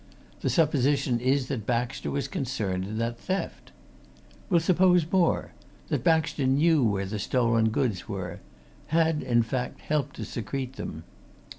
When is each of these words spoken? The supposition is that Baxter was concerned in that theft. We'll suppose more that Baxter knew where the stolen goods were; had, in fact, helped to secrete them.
The 0.39 0.49
supposition 0.49 1.19
is 1.19 1.45
that 1.49 1.67
Baxter 1.67 2.09
was 2.09 2.27
concerned 2.27 2.85
in 2.85 2.97
that 2.97 3.19
theft. 3.19 3.71
We'll 4.49 4.59
suppose 4.59 5.05
more 5.11 5.51
that 5.89 6.03
Baxter 6.03 6.47
knew 6.47 6.83
where 6.83 7.05
the 7.05 7.19
stolen 7.19 7.69
goods 7.69 8.09
were; 8.09 8.39
had, 8.87 9.21
in 9.21 9.43
fact, 9.43 9.81
helped 9.81 10.15
to 10.15 10.25
secrete 10.25 10.73
them. 10.73 11.03